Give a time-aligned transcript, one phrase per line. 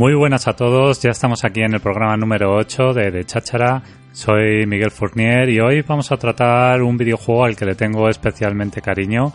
[0.00, 3.82] Muy buenas a todos, ya estamos aquí en el programa número 8 de, de Cháchara.
[4.12, 8.80] Soy Miguel Fournier y hoy vamos a tratar un videojuego al que le tengo especialmente
[8.80, 9.34] cariño,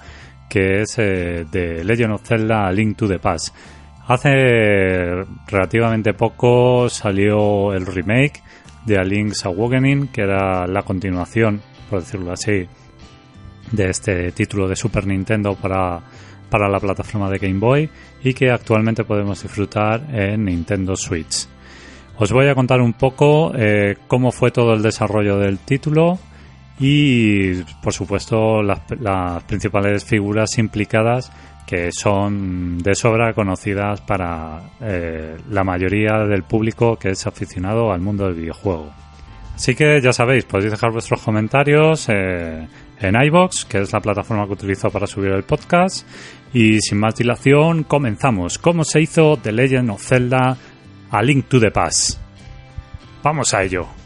[0.50, 3.56] que es eh, de Legend of Zelda Link to the Past.
[4.08, 8.42] Hace relativamente poco salió el remake
[8.88, 12.68] de A Link's Awakening, que era la continuación, por decirlo así,
[13.72, 16.02] de este título de Super Nintendo para,
[16.50, 17.90] para la plataforma de Game Boy
[18.24, 21.48] y que actualmente podemos disfrutar en Nintendo Switch.
[22.18, 26.18] Os voy a contar un poco eh, cómo fue todo el desarrollo del título
[26.80, 31.32] y, por supuesto, las, principales figuras implicadas
[31.66, 38.02] que son de sobra conocidas para eh, la mayoría del público que es aficionado al
[38.02, 38.92] mundo del videojuego.
[39.56, 42.68] Así que ya sabéis, podéis dejar vuestros comentarios eh,
[43.00, 46.08] en iBox, que es la plataforma que utilizo para subir el podcast.
[46.54, 48.58] Y sin más dilación, comenzamos.
[48.58, 50.58] ¿Cómo se hizo The Legend of Zelda
[51.12, 52.20] a Link to the Past?
[53.24, 54.05] Vamos a ello.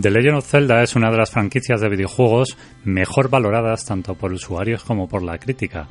[0.00, 4.32] The Legend of Zelda es una de las franquicias de videojuegos mejor valoradas tanto por
[4.32, 5.88] usuarios como por la crítica.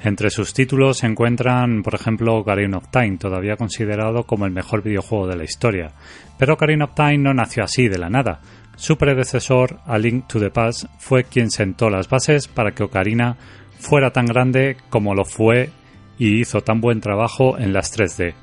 [0.00, 4.84] Entre sus títulos se encuentran, por ejemplo, Ocarina of Time, todavía considerado como el mejor
[4.84, 5.90] videojuego de la historia.
[6.38, 8.42] Pero Ocarina of Time no nació así de la nada.
[8.76, 13.38] Su predecesor, A Link to the Past, fue quien sentó las bases para que Ocarina
[13.80, 15.70] fuera tan grande como lo fue
[16.16, 18.34] y hizo tan buen trabajo en las 3D.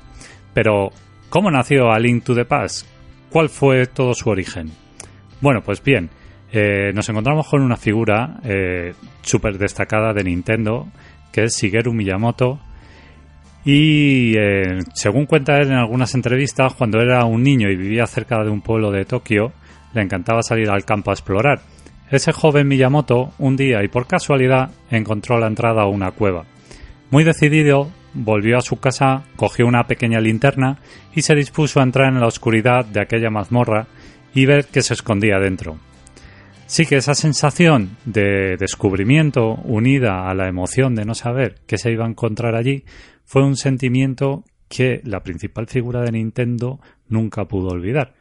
[0.52, 0.90] Pero,
[1.30, 2.86] ¿cómo nació A Link to the Past?
[3.30, 4.84] ¿Cuál fue todo su origen?
[5.40, 6.10] Bueno, pues bien,
[6.52, 10.86] eh, nos encontramos con una figura eh, súper destacada de Nintendo,
[11.32, 12.58] que es Shigeru Miyamoto.
[13.64, 18.42] Y eh, según cuenta él en algunas entrevistas, cuando era un niño y vivía cerca
[18.44, 19.52] de un pueblo de Tokio,
[19.92, 21.60] le encantaba salir al campo a explorar.
[22.10, 26.44] Ese joven Miyamoto, un día y por casualidad, encontró la entrada a una cueva.
[27.10, 30.78] Muy decidido, volvió a su casa, cogió una pequeña linterna
[31.14, 33.88] y se dispuso a entrar en la oscuridad de aquella mazmorra
[34.36, 35.78] y ver qué se escondía dentro.
[36.66, 41.90] Sí que esa sensación de descubrimiento unida a la emoción de no saber qué se
[41.90, 42.84] iba a encontrar allí
[43.24, 48.14] fue un sentimiento que la principal figura de Nintendo nunca pudo olvidar.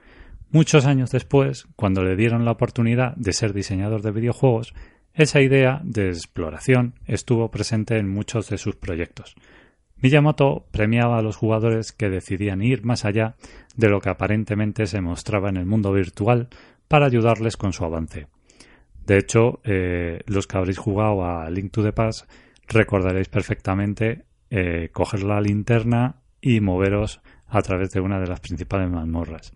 [0.51, 4.73] Muchos años después, cuando le dieron la oportunidad de ser diseñador de videojuegos,
[5.13, 9.35] esa idea de exploración estuvo presente en muchos de sus proyectos.
[10.05, 13.37] Miyamoto premiaba a los jugadores que decidían ir más allá
[13.75, 16.49] de lo que aparentemente se mostraba en el mundo virtual
[16.87, 18.27] para ayudarles con su avance.
[19.03, 22.29] De hecho, eh, los que habréis jugado a Link to the Past
[22.67, 28.91] recordaréis perfectamente eh, coger la linterna y moveros a través de una de las principales
[28.91, 29.53] mazmorras.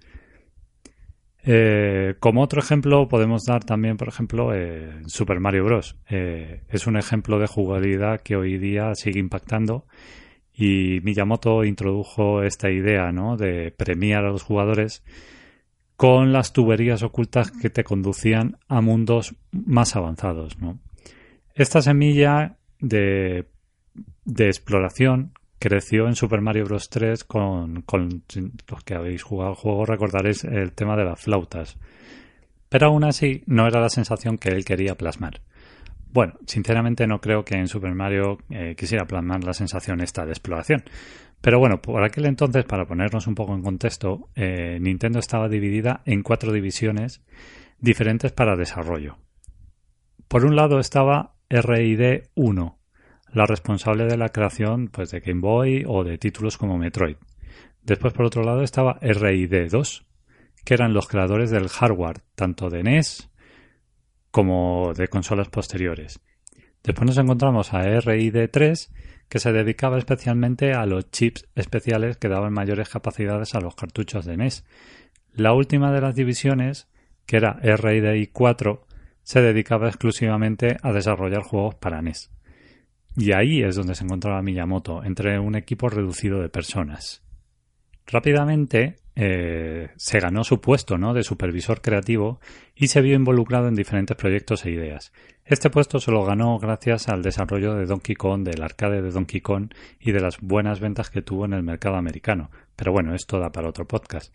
[1.43, 4.49] Eh, como otro ejemplo podemos dar también, por ejemplo,
[5.05, 5.95] Super Mario Bros.
[6.07, 9.85] es un ejemplo de jugabilidad que hoy día sigue impactando
[10.59, 13.37] y Miyamoto introdujo esta idea, ¿no?
[13.37, 15.03] De premiar a los jugadores
[15.95, 20.57] con las tuberías ocultas que te conducían a mundos más avanzados.
[21.55, 23.45] Esta semilla de,
[24.25, 26.89] exploración creció en Super Mario Bros.
[26.89, 28.23] 3 con, con
[28.69, 31.77] los que habéis jugado el juego recordaréis el tema de las flautas.
[32.67, 35.41] Pero aún así no era la sensación que él quería plasmar.
[36.11, 40.31] Bueno, sinceramente no creo que en Super Mario eh, quisiera plasmar la sensación esta de
[40.31, 40.83] exploración.
[41.39, 46.01] Pero bueno, por aquel entonces, para ponernos un poco en contexto, eh, Nintendo estaba dividida
[46.05, 47.23] en cuatro divisiones
[47.79, 49.17] diferentes para desarrollo.
[50.27, 52.79] Por un lado estaba RID 1,
[53.33, 57.17] la responsable de la creación pues, de Game Boy o de títulos como Metroid.
[57.83, 60.05] Después, por otro lado, estaba RID 2,
[60.65, 63.28] que eran los creadores del hardware, tanto de NES
[64.31, 66.19] como de consolas posteriores.
[66.83, 68.89] Después nos encontramos a RID3,
[69.27, 74.25] que se dedicaba especialmente a los chips especiales que daban mayores capacidades a los cartuchos
[74.25, 74.65] de NES.
[75.33, 76.87] La última de las divisiones,
[77.25, 78.81] que era RIDI4,
[79.21, 82.31] se dedicaba exclusivamente a desarrollar juegos para NES.
[83.15, 87.21] Y ahí es donde se encontraba Miyamoto, entre un equipo reducido de personas.
[88.07, 91.13] Rápidamente eh, se ganó su puesto ¿no?
[91.13, 92.39] de supervisor creativo
[92.73, 95.11] y se vio involucrado en diferentes proyectos e ideas.
[95.43, 99.41] Este puesto se lo ganó gracias al desarrollo de Donkey Kong, del arcade de Donkey
[99.41, 102.49] Kong y de las buenas ventas que tuvo en el mercado americano.
[102.77, 104.33] Pero bueno, esto da para otro podcast.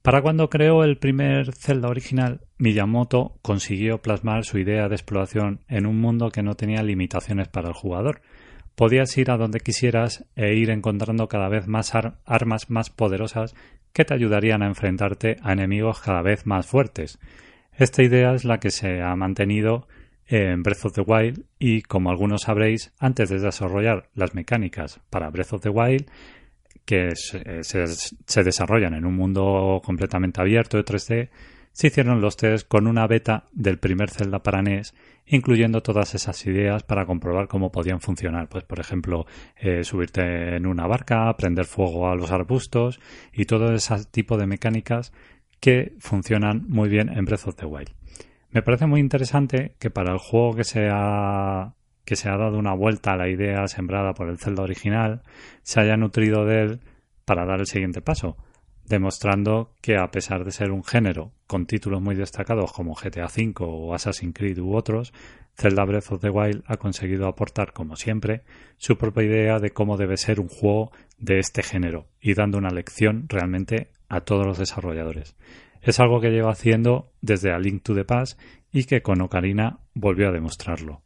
[0.00, 5.86] Para cuando creó el primer Zelda original, Miyamoto consiguió plasmar su idea de exploración en
[5.86, 8.20] un mundo que no tenía limitaciones para el jugador.
[8.76, 13.56] Podías ir a donde quisieras e ir encontrando cada vez más armas más poderosas
[13.94, 17.18] que te ayudarían a enfrentarte a enemigos cada vez más fuertes.
[17.72, 19.86] Esta idea es la que se ha mantenido
[20.26, 25.30] en Breath of the Wild y, como algunos sabréis, antes de desarrollar las mecánicas para
[25.30, 26.06] Breath of the Wild,
[26.84, 31.28] que se, desarrollan en un mundo completamente abierto de 3D,
[31.74, 34.94] se hicieron los test con una beta del primer Zelda para NES,
[35.26, 38.48] incluyendo todas esas ideas para comprobar cómo podían funcionar.
[38.48, 39.26] Pues, por ejemplo,
[39.56, 43.00] eh, subirte en una barca, prender fuego a los arbustos
[43.32, 45.12] y todo ese tipo de mecánicas
[45.58, 47.90] que funcionan muy bien en Breath of the Wild.
[48.50, 51.74] Me parece muy interesante que para el juego que se ha
[52.04, 55.22] que se ha dado una vuelta a la idea sembrada por el Zelda original,
[55.62, 56.80] se haya nutrido de él
[57.24, 58.36] para dar el siguiente paso,
[58.86, 63.54] demostrando que a pesar de ser un género con títulos muy destacados como GTA V
[63.60, 65.12] o Assassin's Creed u otros,
[65.56, 68.42] Zelda Breath of the Wild ha conseguido aportar, como siempre,
[68.76, 72.70] su propia idea de cómo debe ser un juego de este género y dando una
[72.70, 75.36] lección realmente a todos los desarrolladores.
[75.80, 78.40] Es algo que lleva haciendo desde A Link to the Past
[78.72, 81.02] y que con Ocarina volvió a demostrarlo.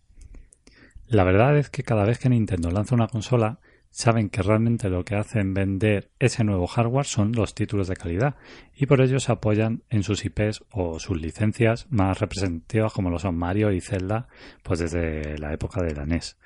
[1.07, 3.61] La verdad es que cada vez que Nintendo lanza una consola,
[3.91, 8.37] saben que realmente lo que hacen vender ese nuevo hardware son los títulos de calidad
[8.75, 13.19] y por ello se apoyan en sus IPs o sus licencias más representativas como lo
[13.19, 14.29] son Mario y Zelda
[14.63, 16.39] pues desde la época de la NES.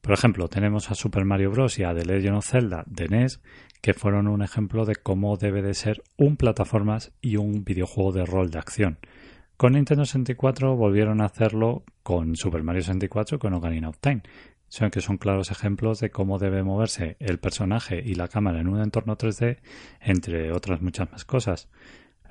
[0.00, 1.78] Por ejemplo, tenemos a Super Mario Bros.
[1.78, 3.40] y a The Legend of Zelda de NES
[3.80, 8.26] que fueron un ejemplo de cómo debe de ser un plataformas y un videojuego de
[8.26, 8.98] rol de acción.
[9.56, 14.22] Con Nintendo 64 volvieron a hacerlo con Super Mario 64 y con Ocarina of Time,
[14.74, 18.66] son que son claros ejemplos de cómo debe moverse el personaje y la cámara en
[18.66, 19.58] un entorno 3D,
[20.00, 21.68] entre otras muchas más cosas.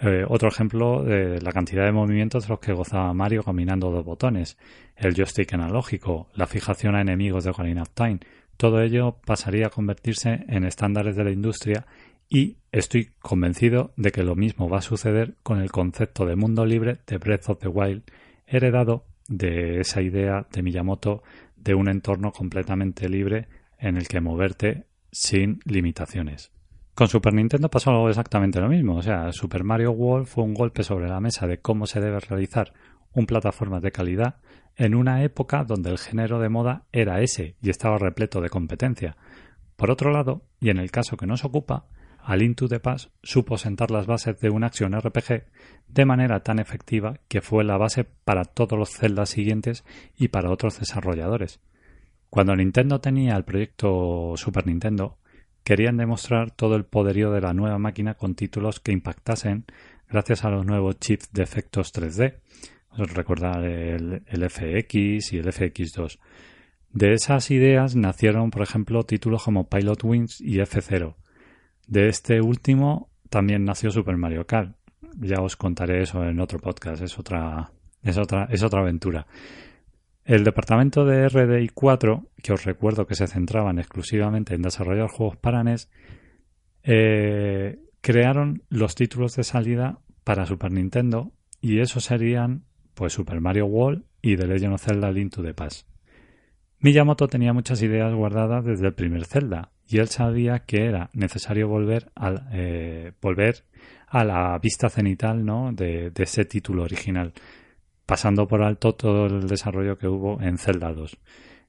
[0.01, 4.04] Eh, otro ejemplo de la cantidad de movimientos de los que gozaba Mario caminando dos
[4.04, 4.57] botones,
[4.98, 8.19] el joystick analógico, la fijación a enemigos de Ocarina of Time,
[8.57, 11.86] todo ello pasaría a convertirse en estándares de la industria
[12.28, 16.66] y estoy convencido de que lo mismo va a suceder con el concepto de mundo
[16.66, 18.04] libre de Breath of the Wild,
[18.48, 21.24] heredado de esa idea de Miyamoto
[21.63, 26.51] de un entorno completamente libre en el que moverte sin limitaciones.
[26.95, 30.83] Con Super Nintendo pasó exactamente lo mismo, o sea, Super Mario World fue un golpe
[30.83, 32.74] sobre la mesa de cómo se debe realizar
[33.13, 34.36] un plataforma de calidad
[34.75, 39.18] en una época donde el género de moda era ese y estaba repleto de competencia.
[39.75, 41.88] Por otro lado, y en el caso que nos ocupa,
[42.24, 45.44] al Into the Pass supo sentar las bases de una acción RPG
[45.88, 49.84] de manera tan efectiva que fue la base para todos los celdas siguientes
[50.18, 51.60] y para otros desarrolladores.
[52.30, 55.18] Cuando Nintendo tenía el proyecto Super Nintendo,
[55.63, 59.65] querían demostrar todo el poderío de la nueva máquina con títulos que impactasen
[60.10, 62.39] gracias a los nuevos chips de efectos 3D.
[62.96, 66.20] Recordar el, el FX y el FX2.
[66.92, 71.15] De esas ideas nacieron, por ejemplo, títulos como Pilot Wings y F0,
[71.88, 74.75] de este último también nació Super Mario Kart.
[75.20, 77.72] Ya os contaré eso en otro podcast, es otra,
[78.02, 79.28] es otra, es otra aventura.
[80.25, 85.36] El departamento de RDI 4, que os recuerdo que se centraban exclusivamente en desarrollar juegos
[85.36, 85.90] para NES,
[86.84, 92.63] eh, crearon los títulos de salida para Super Nintendo y esos serían
[92.94, 95.88] pues Super Mario World y The Legend of Zelda Link to the Past.
[96.80, 101.68] Miyamoto tenía muchas ideas guardadas desde el primer Zelda, y él sabía que era necesario
[101.68, 103.64] volver, al, eh, volver
[104.08, 105.72] a la vista cenital ¿no?
[105.72, 107.34] de, ese título original,
[108.08, 111.18] pasando por alto todo el desarrollo que hubo en Zelda 2.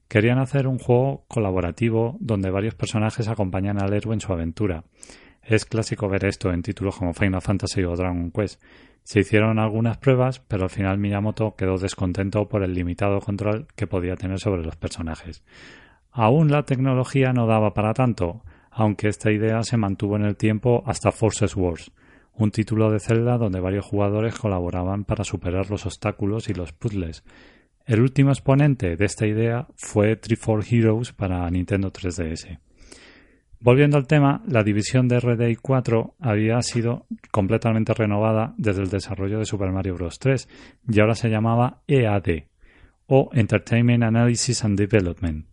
[0.07, 4.83] Querían hacer un juego colaborativo donde varios personajes acompañan al héroe en su aventura.
[5.43, 8.59] Es clásico ver esto en títulos como Final Fantasy o Dragon Quest.
[9.03, 13.85] Se hicieron algunas pruebas, pero al final Miyamoto quedó descontento por el limitado control que
[13.85, 15.43] podía tener sobre los personajes.
[16.17, 18.41] Aún la tecnología no daba para tanto,
[18.71, 21.91] aunque esta idea se mantuvo en el tiempo hasta Forces Wars,
[22.35, 27.25] un título de Zelda donde varios jugadores colaboraban para superar los obstáculos y los puzzles.
[27.85, 32.59] El último exponente de esta idea fue Three for Heroes para Nintendo 3DS.
[33.59, 39.39] Volviendo al tema, la división de RD 4 había sido completamente renovada desde el desarrollo
[39.39, 40.17] de Super Mario Bros.
[40.19, 40.47] 3
[40.87, 42.45] y ahora se llamaba EAD
[43.07, 45.45] o Entertainment Analysis and Development.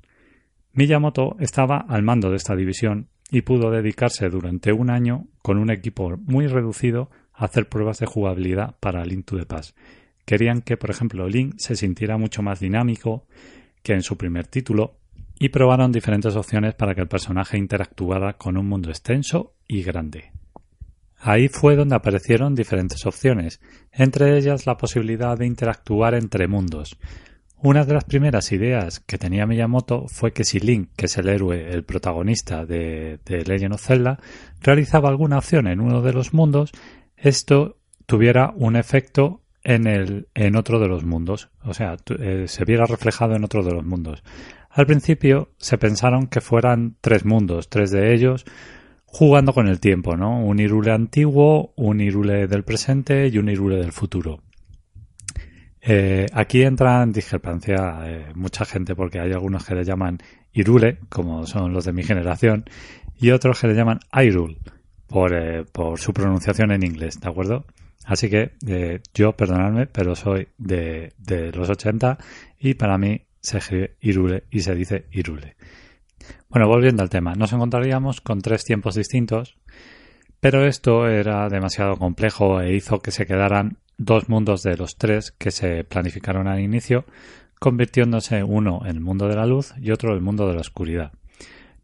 [0.74, 5.70] Miyamoto estaba al mando de esta división y pudo dedicarse durante un año con un
[5.70, 9.76] equipo muy reducido a hacer pruebas de jugabilidad para Link to the Past.
[10.24, 13.26] Querían que, por ejemplo, Link se sintiera mucho más dinámico
[13.82, 14.96] que en su primer título
[15.38, 20.30] y probaron diferentes opciones para que el personaje interactuara con un mundo extenso y grande.
[21.18, 23.60] Ahí fue donde aparecieron diferentes opciones,
[23.92, 26.98] entre ellas la posibilidad de interactuar entre mundos.
[27.64, 31.28] Una de las primeras ideas que tenía Miyamoto fue que si Link, que es el
[31.28, 34.18] héroe, el protagonista de, Legend of Zelda,
[34.60, 36.72] realizaba alguna acción en uno de los mundos,
[37.16, 42.64] esto tuviera un efecto en, el, en otro de los mundos, o sea, eh, se
[42.64, 44.24] viera reflejado en otro de los mundos.
[44.68, 48.44] Al principio se pensaron que fueran tres mundos, tres de ellos,
[49.06, 50.44] jugando con el tiempo, ¿no?
[50.44, 54.40] Un Irule antiguo, un Irule del presente y un Irule del futuro.
[55.84, 60.18] Eh, aquí entra en discrepancia eh, mucha gente porque hay algunos que le llaman
[60.52, 62.64] Irule, como son los de mi generación,
[63.16, 64.58] y otros que le llaman Irule,
[65.08, 67.66] por, eh, por su pronunciación en inglés, ¿de acuerdo?
[68.04, 68.52] Así que
[69.14, 72.18] yo, perdonadme, pero soy de, de los 80
[72.58, 75.56] y para mí se escribe Irule y se dice Irule.
[76.48, 79.56] Bueno, volviendo al tema, nos encontraríamos con tres tiempos distintos,
[80.40, 85.32] pero esto era demasiado complejo e hizo que se quedaran dos mundos de los tres
[85.32, 87.04] que se planificaron al inicio,
[87.58, 90.60] convirtiéndose uno en el mundo de la luz y otro en el mundo de la
[90.60, 91.12] oscuridad.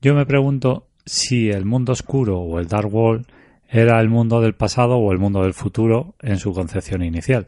[0.00, 3.26] Yo me pregunto si el mundo oscuro o el Dark World
[3.68, 7.46] era el mundo del pasado o el mundo del futuro en su concepción inicial,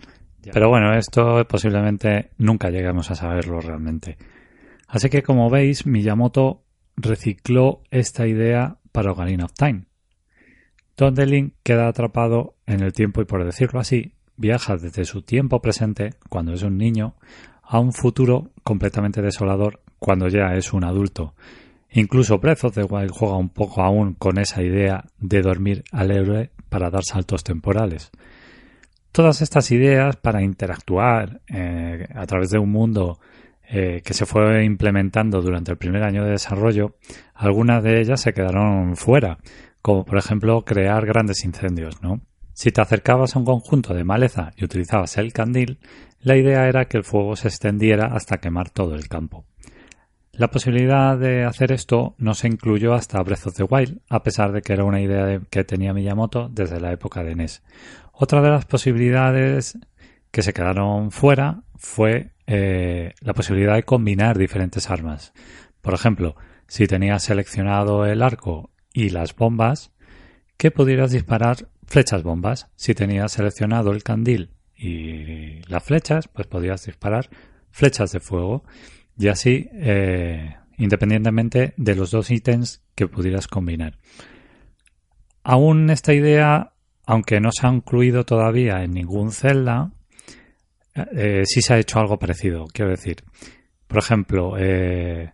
[0.52, 4.16] pero bueno, esto posiblemente nunca lleguemos a saberlo realmente.
[4.88, 6.64] Así que como veis, Miyamoto
[6.96, 9.84] recicló esta idea para Ocarina of Time,
[10.96, 15.60] donde Link queda atrapado en el tiempo y por decirlo así, viaja desde su tiempo
[15.60, 17.14] presente, cuando es un niño,
[17.62, 21.34] a un futuro completamente desolador cuando ya es un adulto.
[21.92, 26.10] Incluso Breath of the Wild juega un poco aún con esa idea de dormir al
[26.10, 28.10] héroe para dar saltos temporales.
[29.12, 33.18] Todas estas ideas para interactuar eh, a través de un mundo
[33.68, 36.96] eh, que se fue implementando durante el primer año de desarrollo,
[37.34, 39.38] algunas de ellas se quedaron fuera,
[39.82, 42.20] como por ejemplo crear grandes incendios, ¿no?
[42.60, 45.78] Si te acercabas a un conjunto de maleza y utilizabas el candil,
[46.20, 49.46] la idea era que el fuego se extendiera hasta quemar todo el campo.
[50.32, 54.52] La posibilidad de hacer esto no se incluyó hasta Breath of the Wild, a pesar
[54.52, 57.62] de que era una idea que tenía Miyamoto desde la época de NES.
[58.12, 59.78] Otra de las posibilidades
[60.30, 65.32] que se quedaron fuera fue eh, la posibilidad de combinar diferentes armas.
[65.80, 66.36] Por ejemplo,
[66.66, 69.92] si tenías seleccionado el arco y las bombas,
[70.58, 72.68] que pudieras disparar flechas bombas.
[72.76, 77.28] Si tenías seleccionado el candil y las flechas, pues podías disparar
[77.70, 78.64] flechas de fuego.
[79.18, 83.98] Y así, eh, independientemente de los dos ítems que pudieras combinar.
[85.42, 86.72] Aún esta idea
[87.10, 89.90] aunque no se ha incluido todavía en ningún Zelda,
[90.94, 92.68] eh, sí se ha hecho algo parecido.
[92.72, 93.24] Quiero decir,
[93.88, 95.32] por ejemplo, eh,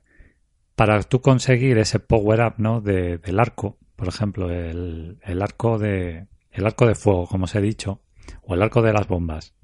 [0.74, 2.80] para tú conseguir ese power up ¿no?
[2.80, 8.02] del arco, por ejemplo, el, arco de el arco de fuego, como os he dicho,
[8.42, 9.54] o el arco de las bombas.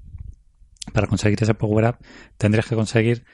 [0.93, 1.97] Para conseguir ese power up
[2.37, 3.25] tendrías que conseguir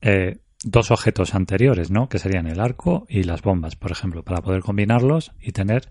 [0.00, 2.08] eh, dos objetos anteriores, ¿no?
[2.08, 5.88] Que serían el arco y las bombas, por ejemplo, para poder combinarlos y tener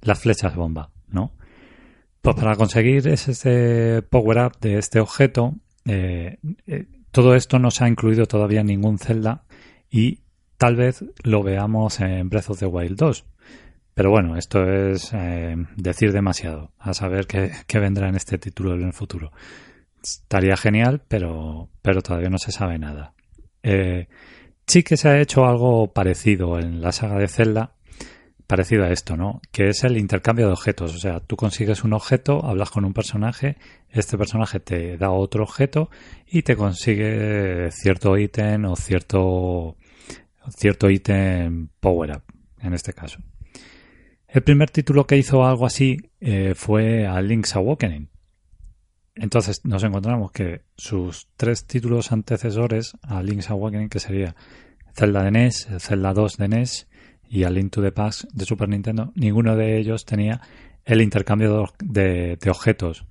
[0.00, 1.32] las flechas bomba, ¿no?
[2.20, 7.84] Pues para conseguir ese power up de este objeto, eh, eh, todo esto no se
[7.84, 9.44] ha incluido todavía en ningún Zelda
[9.90, 10.20] y
[10.56, 13.24] tal vez lo veamos en Breath of the Wild 2.
[13.94, 18.82] Pero bueno, esto es eh, decir demasiado, a saber qué, vendrá en este título en
[18.82, 19.30] el futuro.
[20.02, 23.14] Estaría genial, pero, pero todavía no se sabe nada.
[24.66, 27.74] sí que se ha hecho algo parecido en la saga de Zelda,
[28.46, 29.40] parecido a esto, ¿no?
[29.52, 30.94] Que es el intercambio de objetos.
[30.94, 33.56] O sea, tú consigues un objeto, hablas con un personaje,
[33.90, 35.90] este personaje te da otro objeto
[36.26, 39.76] y te consigue cierto ítem o cierto
[40.50, 42.22] cierto ítem power up,
[42.60, 43.18] en este caso.
[44.34, 48.08] El primer título que hizo algo así eh, fue a Link's Awakening.
[49.14, 54.34] Entonces nos encontramos que sus tres títulos antecesores a Link's Awakening, que sería
[54.92, 56.88] Zelda de NES, Zelda 2 de NES
[57.30, 60.40] y al Link to the Past de Super Nintendo, ninguno de ellos tenía
[60.84, 63.06] el intercambio de, objetos.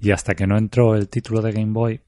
[0.00, 2.00] Y hasta que no entró el título de Game Boy,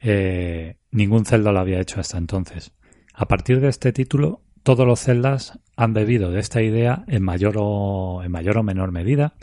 [0.00, 2.72] eh, ningún Zelda lo había hecho hasta entonces.
[3.14, 7.54] A partir de este título, todos los Zeldas han bebido de esta idea en mayor
[7.56, 9.34] o, en mayor o menor medida,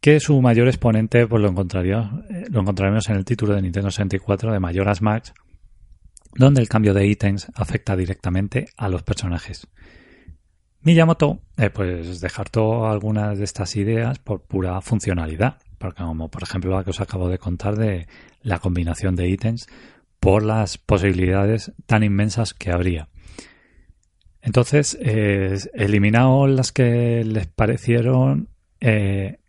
[0.00, 3.88] que su mayor exponente pues lo, encontraríamos, eh, lo encontraremos en el título de Nintendo
[3.88, 5.32] 64 de Majora's Max,
[6.34, 9.68] donde el cambio de ítems afecta directamente a los personajes.
[10.80, 16.72] Miyamoto eh, pues descartó algunas de estas ideas por pura funcionalidad, porque como por ejemplo
[16.72, 18.08] la que os acabo de contar de
[18.42, 19.68] la combinación de ítems
[20.18, 23.06] por las posibilidades tan inmensas que habría.
[24.46, 28.48] Entonces, eh, las que les parecieron
[28.80, 29.40] eh,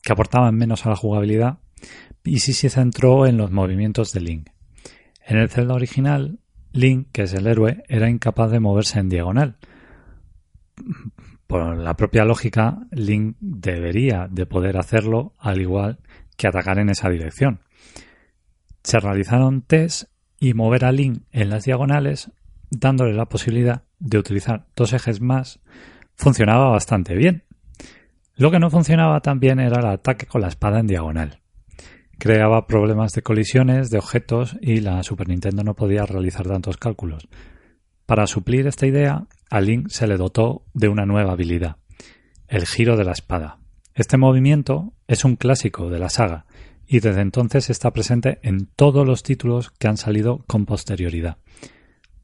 [0.00, 1.58] que aportaban menos a la jugabilidad
[2.22, 4.50] y sí se centró en los movimientos de Link.
[5.26, 6.38] En el Zelda original,
[6.72, 9.56] Link, que es el héroe, era incapaz de moverse en diagonal.
[11.48, 15.98] Por la propia lógica, Link debería de poder hacerlo al igual
[16.36, 17.60] que atacar en esa dirección.
[18.84, 22.30] Se realizaron tests y mover a Link en las diagonales,
[22.70, 25.60] dándole la posibilidad de utilizar dos ejes más,
[26.14, 27.44] funcionaba bastante bien.
[28.36, 31.40] Lo que no funcionaba tan bien era el ataque con la espada en diagonal.
[32.18, 37.28] Creaba problemas de colisiones de objetos y la Super Nintendo no podía realizar tantos cálculos.
[38.06, 41.76] Para suplir esta idea, a Link se le dotó de una nueva habilidad,
[42.48, 43.58] el giro de la espada.
[43.94, 46.46] Este movimiento es un clásico de la saga
[46.86, 51.38] y desde entonces está presente en todos los títulos que han salido con posterioridad.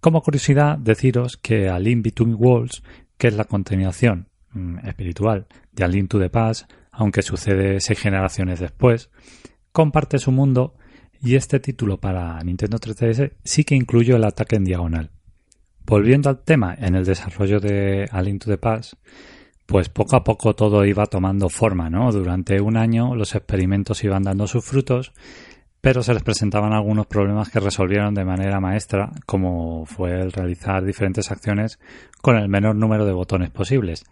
[0.04, 2.82] Como curiosidad, deciros que A Link Between Worlds,
[3.16, 7.98] que es la continuación mm, espiritual de A Link to the Past, aunque sucede seis
[7.98, 9.08] generaciones después,
[9.72, 10.74] comparte su mundo
[11.22, 15.10] y este título para Nintendo 3DS sí que incluyó el ataque en diagonal.
[15.86, 18.96] Volviendo al tema en el desarrollo de A Link to the Past,
[19.64, 22.12] pues poco a poco todo iba tomando forma, ¿no?
[22.12, 25.14] Durante un año los experimentos iban dando sus frutos
[25.84, 30.82] pero se les presentaban algunos problemas que resolvieron de manera maestra, como fue el realizar
[30.82, 31.78] diferentes acciones
[32.22, 34.06] con el menor número de botones posibles.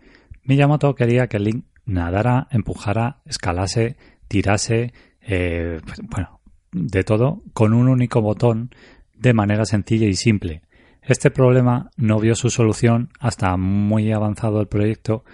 [0.45, 3.97] Miyamoto quería que Link nadara, empujara, escalase,
[4.29, 5.81] tirase, eh,
[6.11, 6.41] bueno,
[6.73, 8.69] de todo con un único botón
[9.17, 10.61] de manera sencilla y simple.
[11.01, 15.25] Este problema no vio su solución hasta muy avanzado el proyecto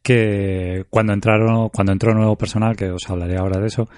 [0.00, 3.90] que cuando entraron cuando entró nuevo personal que os hablaré ahora de eso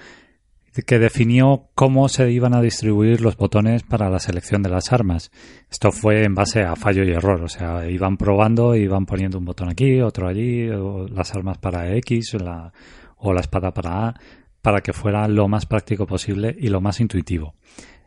[0.85, 5.31] que definió cómo se iban a distribuir los botones para la selección de las armas.
[5.69, 9.45] Esto fue en base a fallo y error, o sea, iban probando, iban poniendo un
[9.45, 12.71] botón aquí, otro allí, o las armas para X o la,
[13.17, 14.15] o la espada para A,
[14.61, 17.55] para que fuera lo más práctico posible y lo más intuitivo.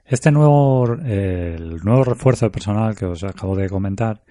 [0.04, 4.22] Este nuevo, el nuevo refuerzo de personal que os acabo de comentar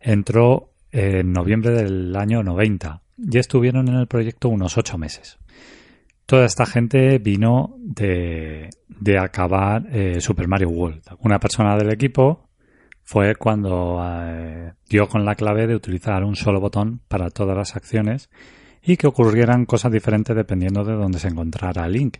[0.00, 5.38] entró en noviembre del año 90 y estuvieron en el proyecto unos ocho meses.
[6.28, 8.68] Toda esta gente vino de,
[9.18, 11.00] acabar eh, Super Mario World.
[11.20, 12.50] Una persona del equipo
[13.02, 17.76] fue cuando eh, dio con la clave de utilizar un solo botón para todas las
[17.76, 18.28] acciones
[18.82, 22.18] y que ocurrieran cosas diferentes dependiendo de dónde se encontrara Link.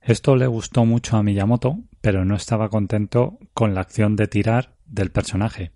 [0.00, 4.76] Esto le gustó mucho a Miyamoto, pero no estaba contento con la acción de tirar
[4.86, 5.72] del personaje.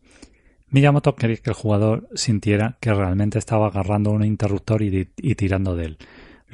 [0.68, 5.86] Miyamoto quería que el jugador sintiera que realmente estaba agarrando un interruptor y tirando de
[5.86, 5.98] él.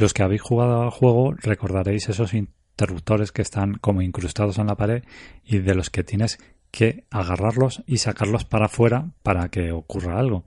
[0.00, 4.74] Los que habéis jugado al juego recordaréis esos interruptores que están como incrustados en la
[4.74, 5.04] pared
[5.44, 6.38] y de los que tienes
[6.70, 10.44] que agarrarlos y sacarlos para afuera para que ocurra algo.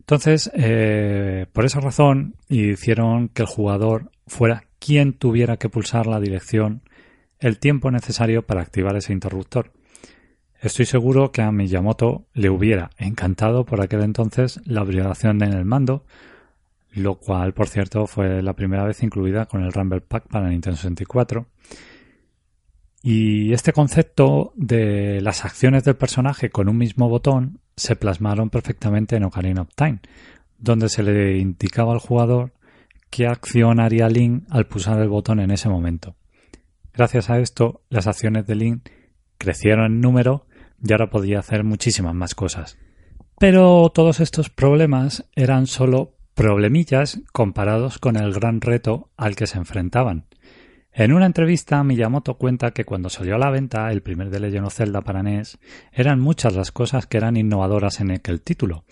[0.00, 6.20] Entonces, eh, por esa razón, hicieron que el jugador fuera quien tuviera que pulsar la
[6.20, 6.82] dirección
[7.38, 9.72] el tiempo necesario para activar ese interruptor.
[10.60, 15.64] Estoy seguro que a Miyamoto le hubiera encantado por aquel entonces la obligación en el
[15.64, 16.04] mando,
[16.92, 20.76] lo cual, por cierto, fue la primera vez incluida con el Rumble Pack para Nintendo
[20.76, 21.46] 64.
[23.02, 29.16] Y este concepto de las acciones del personaje con un mismo botón se plasmaron perfectamente
[29.16, 30.00] en Ocarina of Time,
[30.58, 32.52] donde se le indicaba al jugador
[33.08, 36.14] qué acción haría Link al pulsar el botón en ese momento.
[36.92, 38.88] Gracias a esto, las acciones de Link
[39.38, 40.46] crecieron en número
[40.82, 42.76] y ahora podía hacer muchísimas más cosas.
[43.38, 49.58] Pero todos estos problemas eran solo problemillas comparados con el gran reto al que se
[49.58, 50.24] enfrentaban.
[50.90, 54.66] En una entrevista, Miyamoto cuenta que cuando salió a la venta el primer de Legend
[54.66, 55.58] of Zelda para NES,
[55.92, 58.84] eran muchas las cosas que eran innovadoras en aquel título,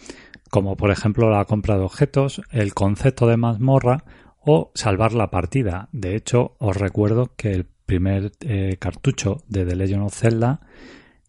[0.50, 4.04] como por ejemplo la compra de objetos, el concepto de mazmorra
[4.44, 5.88] o salvar la partida.
[5.92, 10.60] De hecho, os recuerdo que el primer eh, cartucho de The Legend of Zelda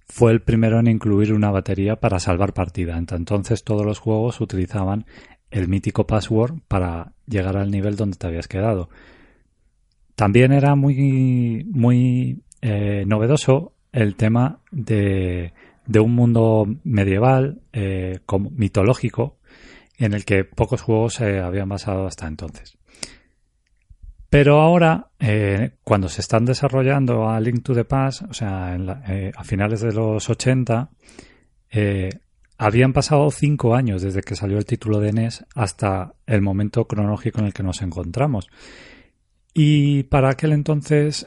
[0.05, 2.97] fue el primero en incluir una batería para salvar partida.
[2.97, 5.05] Entonces todos los juegos utilizaban
[5.51, 8.89] el mítico password para llegar al nivel donde te habías quedado.
[10.15, 15.53] También era muy, muy eh, novedoso el tema de,
[15.85, 19.39] de un mundo medieval, eh, como, mitológico,
[19.97, 22.77] en el que pocos juegos se habían basado hasta entonces.
[24.29, 29.43] Pero ahora, eh, cuando se están desarrollando a Link to the Past, o sea, a
[29.43, 30.91] finales de los 80,
[31.71, 32.09] eh,
[32.59, 37.39] habían pasado cinco años desde que salió el título de NES hasta el momento cronológico
[37.39, 38.49] en el que nos encontramos.
[39.53, 41.25] Y para aquel entonces,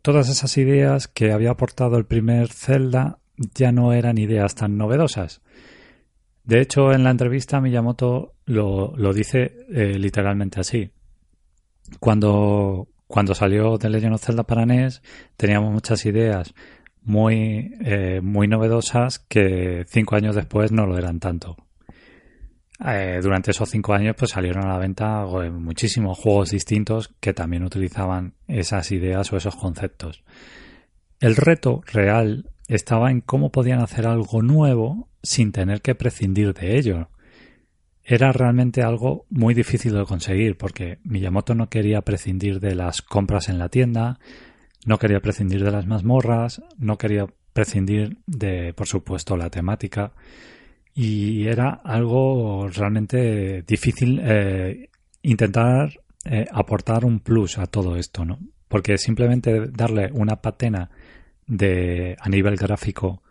[0.00, 5.42] todas esas ideas que había aportado el primer Zelda ya no eran ideas tan novedosas.
[6.44, 10.90] De hecho, en la entrevista Miyamoto lo, dice literalmente así
[11.98, 15.02] cuando, cuando salió The Legend of Zelda para NES
[15.36, 16.54] teníamos muchas ideas
[17.04, 21.56] muy, eh, muy novedosas que cinco años después no lo eran tanto.
[22.84, 27.62] Eh, durante esos cinco años pues salieron a la venta muchísimos juegos distintos que también
[27.62, 30.24] utilizaban esas ideas o esos conceptos.
[31.20, 36.76] El reto real estaba en cómo podían hacer algo nuevo sin tener que prescindir de
[36.76, 37.08] ello
[38.04, 43.48] era realmente algo muy difícil de conseguir porque Miyamoto no quería prescindir de las compras
[43.48, 44.18] en la tienda,
[44.84, 50.12] no quería prescindir de las mazmorras, no quería prescindir de, por supuesto, la temática
[50.94, 54.90] y era algo realmente difícil eh,
[55.22, 58.38] intentar eh, aportar un plus a todo esto, ¿no?
[58.68, 60.90] Porque simplemente darle una patena
[61.46, 63.22] de a nivel gráfico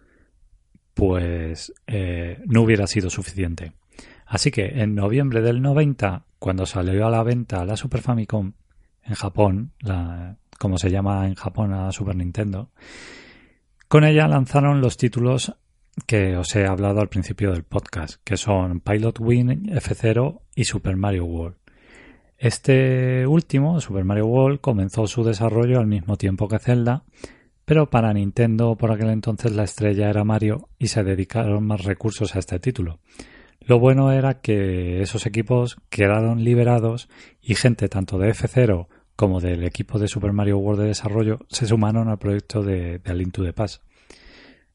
[0.94, 3.74] pues eh, no hubiera sido suficiente.
[4.26, 8.54] Así que en noviembre del 90, cuando salió a la venta la Super Famicom
[9.04, 12.70] en Japón, la, como se llama en Japón a Super Nintendo,
[13.90, 15.58] con ella lanzaron los títulos
[16.08, 20.96] que os he hablado al principio del podcast, que son Pilot Win F0 y Super
[20.96, 21.58] Mario World.
[22.38, 27.04] Este último, Super Mario World, comenzó su desarrollo al mismo tiempo que Zelda,
[27.66, 32.38] pero para Nintendo por aquel entonces la estrella era Mario y se dedicaron más recursos
[32.38, 33.00] a este título.
[33.60, 37.10] Lo bueno era que esos equipos quedaron liberados
[37.42, 41.68] y gente tanto de F0 como del equipo de Super Mario World de desarrollo se
[41.68, 43.82] sumaron al proyecto de, de Link to the Past.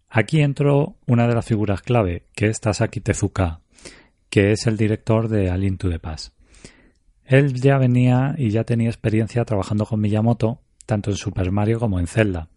[0.09, 3.61] Aquí entró una de las figuras clave, que es Tasaki Tezuka,
[4.31, 6.35] que es el director de A Link to the Past.
[7.25, 12.01] Él ya venía y ya tenía experiencia trabajando con Miyamoto, tanto en Super Mario como
[12.01, 12.49] en Zelda,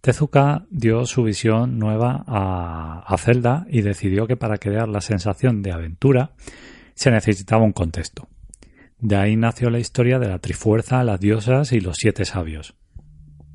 [0.00, 5.72] Tezuka dio su visión nueva a, Zelda y decidió que para crear la sensación de
[5.72, 6.32] aventura
[6.94, 8.28] se necesitaba un contexto.
[9.00, 12.74] De ahí nació la historia de la Trifuerza, las diosas y los siete sabios.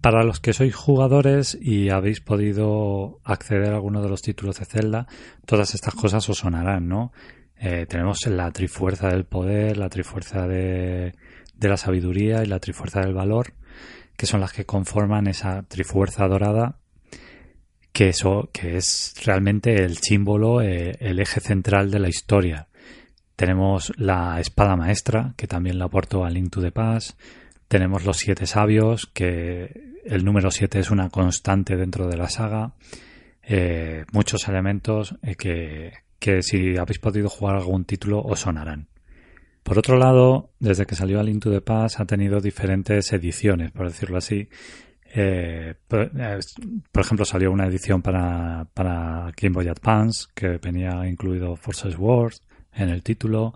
[0.01, 4.65] Para los que sois jugadores y habéis podido acceder a alguno de los títulos de
[4.65, 5.07] Zelda,
[5.45, 7.11] todas estas cosas os sonarán, ¿no?
[7.57, 11.13] Eh, tenemos la Trifuerza del poder, la Trifuerza de
[11.59, 13.53] la sabiduría y la Trifuerza del valor
[14.17, 16.77] que son las que conforman esa trifuerza dorada,
[17.91, 22.67] que, eso, que es realmente el símbolo, eh, el eje central de la historia.
[23.35, 27.19] Tenemos la espada maestra, que también la aportó a Link to the Past.
[27.67, 32.73] Tenemos los siete sabios, que el número siete es una constante dentro de la saga.
[33.41, 38.87] Eh, muchos elementos eh, que, que si habéis podido jugar algún título os sonarán.
[39.63, 43.87] Por otro lado, desde que salió al Into the Past ha tenido diferentes ediciones, por
[43.87, 44.49] decirlo así.
[45.15, 46.11] Eh, por,
[46.99, 52.41] ejemplo, salió una edición para, para Game Boy Advance que venía incluido Forces Wars
[52.75, 53.53] en el título.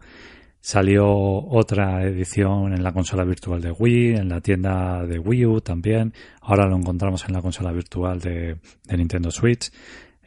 [0.59, 5.61] Salió otra edición en la consola virtual de Wii, en la tienda de Wii U
[5.61, 6.13] también.
[6.41, 8.57] Ahora lo encontramos en la consola virtual de,
[8.89, 9.71] Nintendo Switch.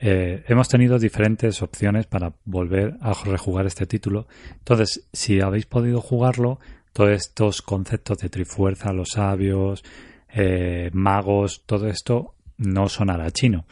[0.01, 4.29] Eh, hemos tenido diferentes opciones para volver a rejugar este título.
[4.53, 6.59] Entonces, si habéis podido jugarlo,
[6.93, 9.85] todos estos conceptos de trifuerza, los sabios,
[10.33, 13.67] eh, magos, todo esto no sonará chino.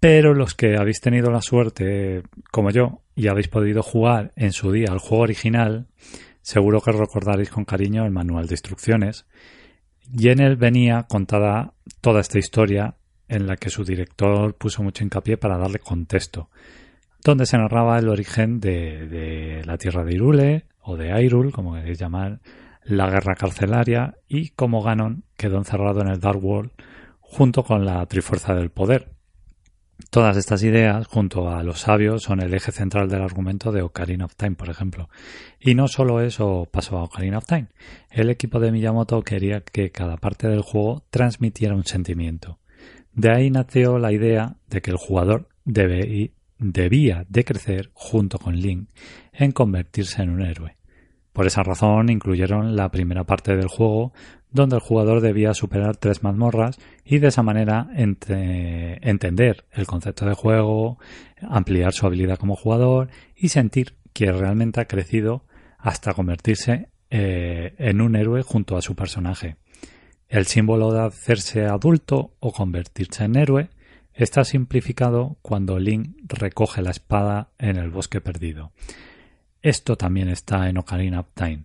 [0.00, 4.72] Pero los que habéis tenido la suerte, como yo, y habéis podido jugar en su
[4.72, 5.88] día al juego original,
[6.40, 9.26] seguro que recordaréis con cariño el manual de instrucciones.
[10.10, 12.96] Y en él venía contada toda esta historia
[13.28, 16.48] en la que su director puso mucho hincapié para darle contexto,
[17.22, 21.98] donde se narraba el origen de, la tierra de Irule, o de Hyrule, como queréis
[21.98, 22.40] llamar,
[22.84, 26.70] la guerra carcelaria y cómo Ganon quedó encerrado en el Dark World
[27.20, 29.19] junto con la Trifuerza del Poder.
[30.08, 34.24] Todas estas ideas, junto a los sabios, son el eje central del argumento de Ocarina
[34.24, 35.08] of Time, por ejemplo.
[35.60, 37.68] Y no solo eso pasó a Ocarina of Time.
[38.10, 42.58] El equipo de Miyamoto quería que cada parte del juego transmitiera un sentimiento.
[43.12, 48.56] De ahí nació la idea de que el jugador debe, debía de crecer junto con
[48.56, 48.88] Link
[49.32, 50.79] en convertirse en un héroe.
[51.32, 54.12] Por esa razón incluyeron la primera parte del juego
[54.52, 60.34] donde el jugador debía superar tres mazmorras y de esa manera entender el concepto de
[60.34, 60.98] juego,
[61.40, 65.44] ampliar su habilidad como jugador y sentir que realmente ha crecido
[65.78, 69.56] hasta convertirse eh, en un héroe junto a su personaje.
[70.28, 73.70] El símbolo de hacerse adulto o convertirse en héroe
[74.14, 78.72] está simplificado cuando Link recoge la espada en el bosque perdido.
[79.62, 81.64] Esto también está en Ocarina of Time.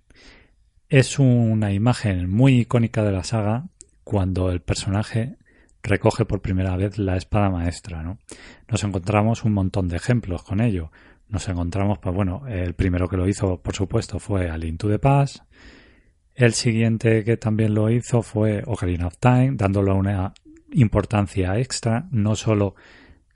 [0.89, 3.67] Es una imagen muy icónica de la saga
[4.03, 5.37] cuando el personaje
[5.81, 8.03] recoge por primera vez la espada maestra.
[8.03, 8.19] ¿no?
[8.67, 10.91] Nos encontramos un montón de ejemplos con ello.
[11.29, 14.99] Nos encontramos, pues bueno, el primero que lo hizo, por supuesto, fue Al Into the
[14.99, 15.43] Pass.
[16.35, 20.33] El siguiente que también lo hizo fue Ocarina of Time, dándole una
[20.73, 22.75] importancia extra, no solo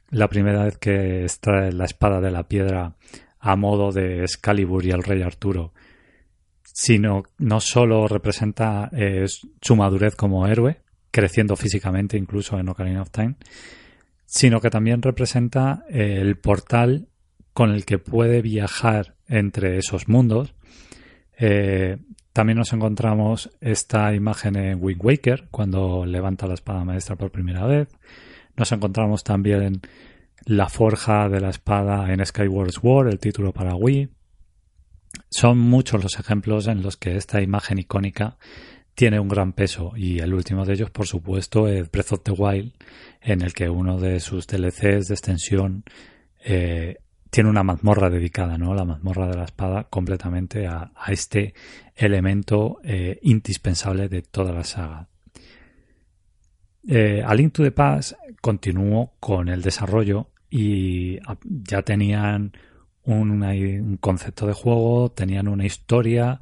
[0.09, 2.95] la primera vez que extrae la espada de la piedra
[3.39, 5.73] a modo de Excalibur y el rey Arturo,
[6.63, 9.25] sino no solo representa eh,
[9.61, 13.35] su madurez como héroe, creciendo físicamente incluso en Ocarina of Time,
[14.25, 17.07] sino que también representa eh, el portal
[17.53, 20.53] con el que puede viajar entre esos mundos.
[21.37, 21.97] Eh,
[22.33, 27.65] también nos encontramos esta imagen en Wind Waker, cuando levanta la espada maestra por primera
[27.65, 27.89] vez.
[28.55, 29.81] Nos encontramos también
[30.45, 34.09] la forja de la espada en Skyward Sword, el título para Wii.
[35.29, 38.37] Son muchos los ejemplos en los que esta imagen icónica
[38.99, 42.31] tiene un gran peso y el último de ellos, por supuesto, es Breath of the
[42.31, 42.73] Wild,
[43.21, 45.83] en el que uno de sus DLCs de extensión
[46.43, 46.97] eh,
[47.29, 48.73] tiene una mazmorra dedicada, ¿no?
[48.73, 51.53] La mazmorra de la espada completamente a, este
[51.95, 55.07] elemento eh, indispensable de toda la saga.
[56.87, 62.53] Eh, a Link to the Past continuó con el desarrollo y ya tenían
[63.03, 66.41] un, concepto de juego, tenían una historia,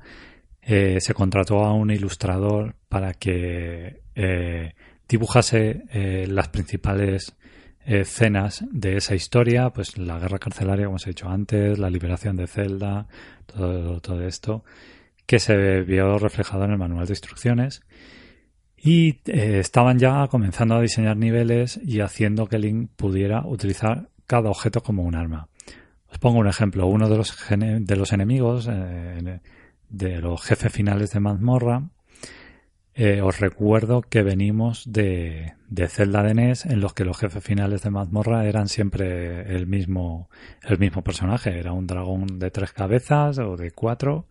[0.61, 4.73] eh, se contrató a un ilustrador para que eh,
[5.07, 7.35] dibujase eh, las principales
[7.85, 12.35] escenas de esa historia, pues la guerra carcelaria, como os he dicho antes, la liberación
[12.35, 13.07] de Zelda,
[13.45, 14.65] todo, todo esto,
[15.25, 17.81] que se vio reflejado en el manual de instrucciones.
[18.77, 24.81] Y estaban ya comenzando a diseñar niveles y haciendo que Link pudiera utilizar cada objeto
[24.81, 25.49] como un arma.
[26.09, 26.87] Os pongo un ejemplo.
[26.87, 29.39] Uno de los, de los enemigos, eh,
[29.89, 31.89] de los jefes finales de mazmorra,
[32.93, 37.43] eh, os recuerdo que venimos de, de Zelda de NES en los que los jefes
[37.43, 40.29] finales de mazmorra eran siempre el mismo,
[40.63, 41.59] el mismo personaje.
[41.59, 44.25] Era un dragón de tres cabezas o de cuatro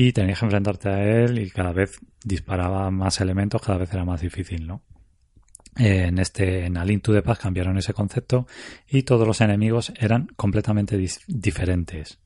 [0.00, 4.04] y tenías que enfrentarte a él y cada vez disparaba más elementos, cada vez era
[4.04, 4.82] más difícil, ¿no?
[5.76, 8.46] en este en Alin to the Paz cambiaron ese concepto
[8.88, 12.20] y todos los enemigos eran completamente diferentes.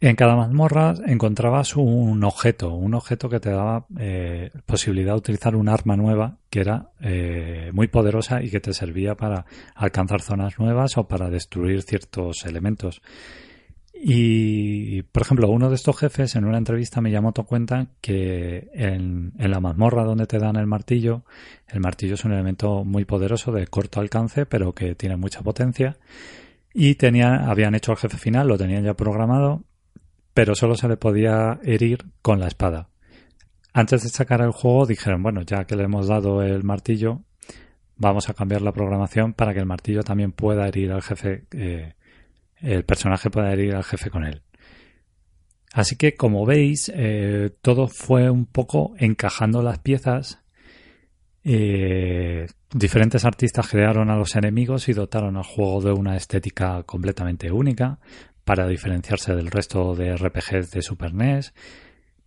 [0.00, 5.56] En cada mazmorra encontrabas un objeto, un objeto que te daba eh, posibilidad de utilizar
[5.56, 10.58] un arma nueva que era eh, muy poderosa y que te servía para alcanzar zonas
[10.58, 13.00] nuevas o para destruir ciertos elementos.
[14.00, 19.32] Y, por ejemplo, uno de estos jefes en una entrevista me llamó cuenta que en,
[19.36, 21.24] la mazmorra donde te dan el martillo,
[21.66, 25.96] el martillo es un elemento muy poderoso de corto alcance, pero que tiene mucha potencia.
[26.72, 29.64] Y tenía, habían hecho el jefe final, lo tenían ya programado,
[30.32, 32.88] pero solo se le podía herir con la espada.
[33.72, 37.22] Antes de sacar el juego dijeron, bueno, ya que le hemos dado el martillo,
[37.96, 41.94] vamos a cambiar la programación para que el martillo también pueda herir al jefe eh,
[42.60, 44.42] el personaje pueda ir al jefe con él.
[45.72, 50.42] Así que, como veis, eh, todo fue un poco encajando las piezas.
[51.44, 57.52] Eh, diferentes artistas crearon a los enemigos y dotaron al juego de una estética completamente
[57.52, 57.98] única
[58.44, 61.52] para diferenciarse del resto de RPGs de Super NES,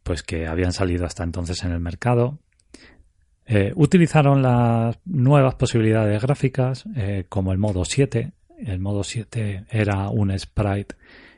[0.03, 2.39] pues que habían salido hasta entonces en el mercado.
[3.45, 6.85] Eh, utilizaron las nuevas posibilidades gráficas,
[7.27, 8.31] como el modo 7,
[8.65, 10.95] el modo 7 era un sprite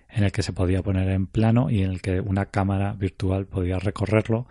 [0.09, 3.45] en el que se podía poner en plano y en el que una cámara virtual
[3.47, 4.47] podía recorrerlo.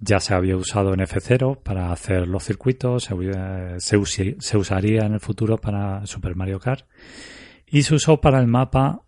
[0.00, 5.58] Ya se había usado en F0 para hacer los circuitos, se, usaría en el futuro
[5.58, 6.86] para Super Mario Kart
[7.66, 9.02] y se usó para el mapa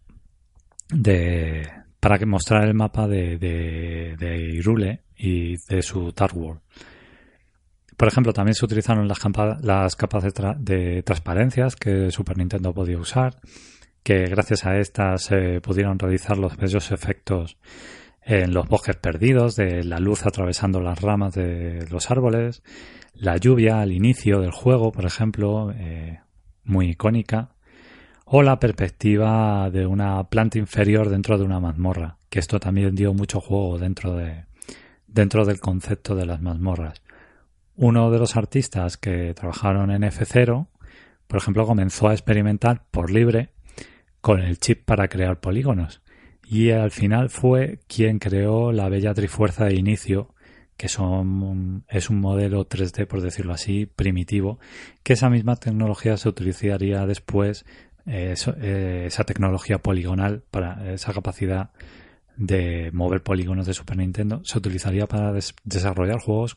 [0.88, 1.68] de
[2.00, 6.60] para mostrar el mapa de, de, de Irule y de su Dark World.
[8.00, 9.18] Por ejemplo, también se utilizaron las,
[9.94, 13.36] capas de, transparencias que Super Nintendo podía usar,
[14.02, 17.58] que gracias a estas se pudieron realizar los bellos efectos
[18.22, 22.62] en los bosques perdidos, de la luz atravesando las ramas de los árboles,
[23.12, 26.20] la lluvia al inicio del juego, por ejemplo, eh,
[26.64, 27.50] muy icónica,
[28.24, 33.12] o la perspectiva de una planta inferior dentro de una mazmorra, que esto también dio
[33.12, 34.46] mucho juego dentro de
[35.06, 37.02] dentro del concepto de las mazmorras.
[37.82, 40.66] Uno de los artistas que trabajaron en F0,
[41.26, 43.54] por ejemplo, comenzó a experimentar por libre
[44.20, 46.02] con el chip para crear polígonos.
[46.46, 50.34] Y al final fue quien creó la bella trifuerza de inicio
[50.76, 54.58] que son, es un modelo 3D, por decirlo así, primitivo,
[55.02, 57.64] que esa misma tecnología se utilizaría después,
[58.04, 61.70] eh, eh, esa tecnología poligonal, para esa capacidad
[62.36, 65.32] de mover polígonos de Super Nintendo, se utilizaría para
[65.64, 66.56] desarrollar juegos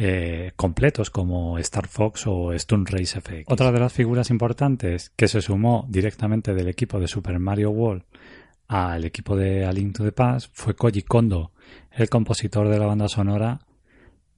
[0.00, 3.46] eh, completos como Star Fox o Stun Race FX.
[3.48, 8.04] Otra de las figuras importantes que se sumó directamente del equipo de Super Mario World
[8.68, 11.50] al equipo de A Link to the Past fue Koji Kondo,
[11.90, 13.58] el compositor de la banda sonora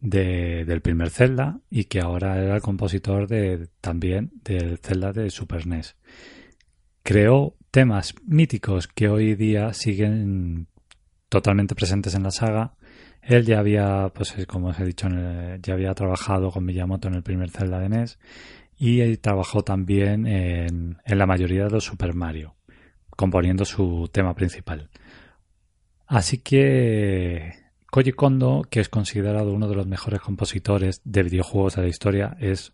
[0.01, 5.67] del primer Zelda y que ahora era el compositor de, también del Zelda de Super
[5.67, 5.95] NES.
[7.03, 10.69] Creó temas míticos que hoy día siguen
[11.29, 12.73] totalmente presentes en la saga.
[13.23, 15.09] Él ya había, pues como os he dicho,
[15.63, 18.19] ya había trabajado con Miyamoto en el primer Zelda de NES
[18.79, 22.55] y trabajó también en, en la mayoría de los Super Mario
[23.21, 24.89] componiendo su tema principal.
[26.07, 27.53] Así que
[27.91, 32.37] Koji Kondo, que es considerado uno de los mejores compositores de videojuegos de la historia,
[32.41, 32.73] es,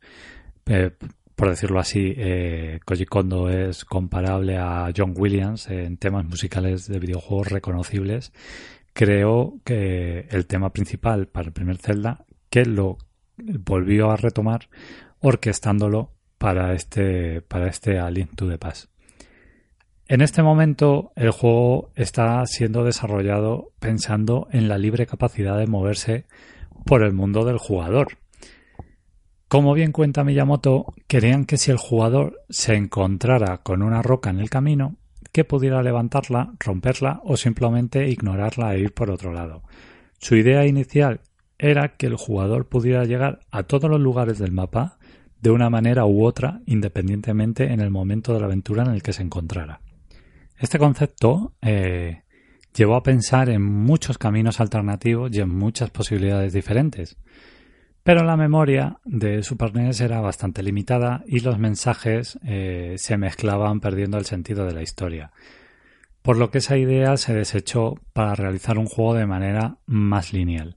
[0.67, 0.93] eh,
[1.35, 7.01] por decirlo así, eh, Koji Kondo es comparable a John Williams en temas musicales de
[7.01, 8.33] videojuegos reconocibles.
[8.97, 12.97] Creo que el tema principal para el primer Zelda, que lo
[13.37, 14.71] volvió a retomar
[15.21, 18.91] orquestándolo para este, para este A Link to the Past.
[20.09, 26.25] En este momento el juego está siendo desarrollado pensando en la libre capacidad de moverse
[26.87, 28.17] por el mundo del jugador.
[29.47, 34.41] Como bien cuenta Miyamoto, querían que si el jugador se encontrara con una roca en
[34.41, 34.97] el camino,
[35.37, 39.65] que pudiera levantarla, romperla o simplemente ignorarla e ir por otro lado.
[40.17, 41.21] Su idea inicial
[41.59, 44.97] era que el jugador pudiera llegar a todos los lugares del mapa
[45.43, 49.13] de una manera u otra, independientemente en el momento de la aventura en el que
[49.13, 49.83] se encontrara.
[50.59, 52.23] Este concepto eh,
[52.75, 57.19] llevó a pensar en muchos caminos alternativos y en muchas posibilidades diferentes.
[58.07, 63.81] Pero la memoria de Super NES era bastante limitada y los mensajes eh, se mezclaban
[63.81, 65.33] perdiendo el sentido de la historia.
[66.23, 70.77] Por lo que esa idea se desechó para realizar un juego de manera más lineal.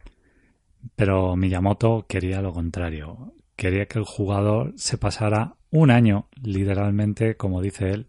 [0.95, 3.31] Pero Miyamoto quería lo contrario.
[3.55, 8.07] Quería que el jugador se pasara un año, literalmente, como dice él,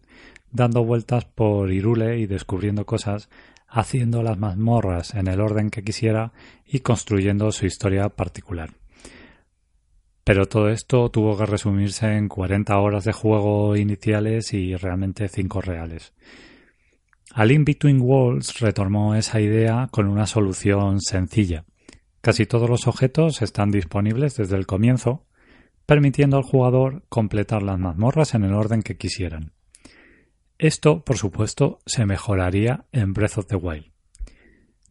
[0.49, 3.29] dando vueltas por Irule y descubriendo cosas,
[3.67, 6.31] haciendo las mazmorras en el orden que quisiera
[6.65, 8.80] y construyendo su historia particular.
[10.23, 15.61] Pero todo esto tuvo que resumirse en 40 horas de juego iniciales y realmente 5
[15.61, 16.13] reales.
[17.33, 21.65] A Link Between Worlds retomó esa idea con una solución sencilla.
[22.21, 25.25] Casi todos los objetos están disponibles desde el comienzo,
[25.85, 29.53] permitiendo al jugador completar las mazmorras en el orden que quisieran.
[30.59, 33.90] Esto, por supuesto, se mejoraría en Breath of the Wild.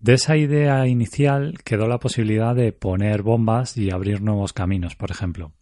[0.01, 5.11] De esa idea inicial quedó la posibilidad de poner bombas y abrir nuevos caminos, por
[5.11, 5.53] ejemplo.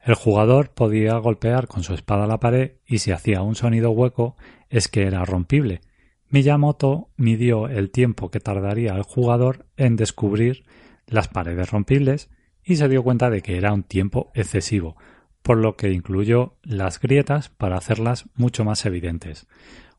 [0.00, 4.36] El jugador podía golpear con su espada la pared y si hacía un sonido hueco
[4.70, 5.82] es que era rompible.
[6.30, 10.64] Miyamoto midió el tiempo que tardaría el jugador en descubrir
[11.06, 12.28] las paredes rompibles
[12.64, 14.96] y se dio cuenta de que era un tiempo excesivo,
[15.42, 19.46] por lo que incluyó las grietas para hacerlas mucho más evidentes.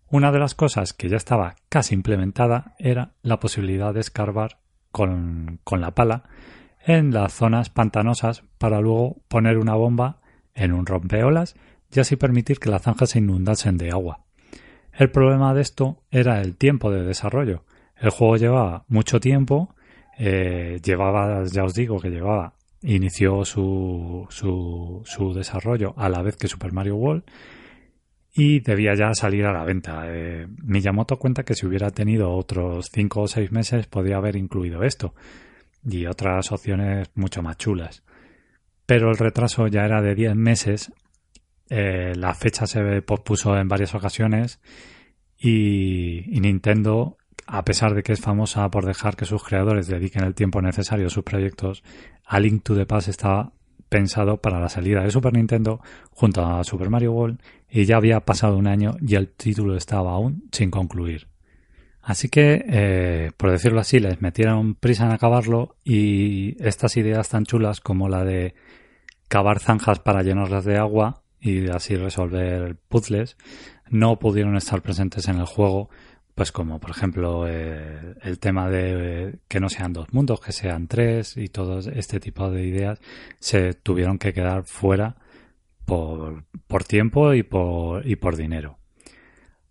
[0.10, 4.60] Una de las cosas que ya estaba casi implementada era la posibilidad de escarbar
[4.92, 6.24] con, la pala
[6.86, 10.22] en las zonas pantanosas para luego poner una bomba
[10.56, 11.56] en un rompeolas
[11.94, 14.22] y así permitir que las zanjas se inundasen de agua.
[14.94, 17.66] El problema de esto era el tiempo de desarrollo.
[17.98, 19.76] El juego llevaba mucho tiempo,
[20.18, 26.48] eh, llevaba, ya os digo que llevaba inició su, su, desarrollo a la vez que
[26.48, 27.24] Super Mario World
[28.38, 30.04] y debía ya salir a la venta.
[30.06, 34.84] Eh, Miyamoto cuenta que si hubiera tenido otros 5 o 6 meses podía haber incluido
[34.84, 35.16] esto
[35.84, 38.04] y otras opciones mucho más chulas.
[38.86, 40.94] Pero el retraso ya era de 10 meses,
[41.72, 44.60] eh, la fecha se pospuso en varias ocasiones
[45.40, 47.18] y, y Nintendo
[47.48, 51.08] a pesar de que es famosa por dejar que sus creadores dediquen el tiempo necesario
[51.08, 51.82] a sus proyectos,
[52.26, 53.54] A Link to the Past estaba
[53.90, 55.82] pensado para la salida de Super Nintendo
[56.12, 60.14] junto a Super Mario World y ya había pasado un año y el título estaba
[60.14, 61.28] aún sin concluir.
[62.02, 67.46] Así que, eh, por decirlo así, les metieron prisa en acabarlo y estas ideas tan
[67.46, 68.56] chulas como la de
[69.28, 73.36] cavar zanjas para llenarlas de agua y así resolver puzzles
[73.90, 75.90] no pudieron estar presentes en el juego
[76.38, 80.88] pues como por ejemplo eh, el tema de que no sean dos mundos, que sean
[80.88, 83.00] tres y todo este tipo de ideas
[83.40, 85.16] se tuvieron que quedar fuera
[85.84, 88.78] por, por tiempo y por, y por dinero.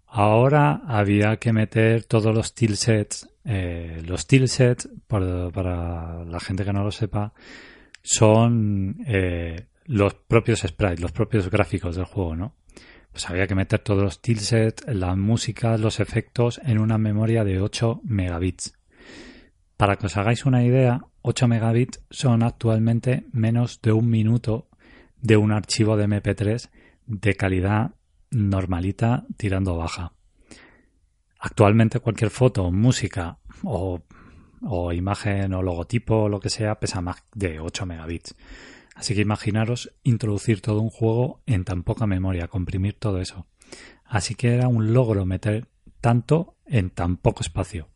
[0.09, 3.29] Ahora había que meter todos los tilsets.
[3.45, 7.33] Eh, los tilsets, para la gente que no lo sepa,
[8.03, 12.57] son eh, los propios sprites, los propios gráficos del juego, ¿no?
[13.17, 17.63] Pues había que meter todos los tilsets, la música, los efectos en una memoria de
[17.63, 18.75] 8 megabits.
[19.79, 24.69] Para que os hagáis una idea, 8 megabits son actualmente menos de un minuto
[25.19, 26.69] de un archivo de MP3
[27.07, 27.93] de calidad
[28.31, 30.13] normalita tirando baja.
[31.39, 34.03] Actualmente cualquier foto, música o,
[34.61, 38.35] o imagen o logotipo o lo que sea pesa más de 8 megabits.
[38.97, 43.47] Así que imaginaros introducir todo un juego en tan poca memoria, comprimir todo eso.
[44.07, 45.69] Así que era un logro meter
[46.01, 47.91] tanto en tan poco espacio.